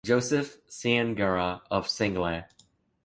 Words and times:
Joseph 0.03 0.57
Ciangura 0.67 1.61
of 1.69 1.85
Senglea. 1.85 2.47